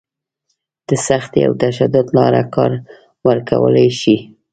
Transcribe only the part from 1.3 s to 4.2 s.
او تشدد لاره کار ورکولی شي.